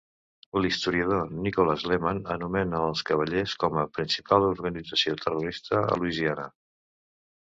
L'historiador 0.65 1.27
Nicholas 1.47 1.83
Lemann 1.91 2.23
anomena 2.35 2.79
els 2.85 3.03
Cavallers 3.09 3.53
com 3.63 3.77
a 3.77 3.83
la 3.83 3.91
principal 3.99 4.47
organització 4.47 5.13
terrorista 5.27 5.83
a 5.83 5.99
Louisiana. 6.01 6.47